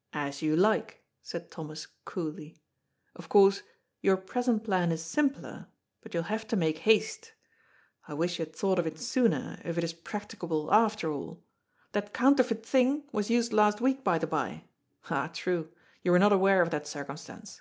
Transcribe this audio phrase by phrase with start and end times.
[0.28, 2.62] "As you like," said Thomas coolly."
[3.16, 3.64] Of course,
[4.02, 5.66] your present plan is simpler,
[6.00, 7.32] but you will have to make haste.
[8.06, 11.40] I wish you had thought of it sooner, if it is practicable after 414 GOD'S
[11.40, 11.80] POOL.
[11.80, 11.90] all.
[11.90, 12.14] That
[12.54, 14.62] connterfeit thing was nsed last week, by the bye.
[15.10, 15.68] Ah, trae;
[16.04, 17.60] you were not aware of that circumstance.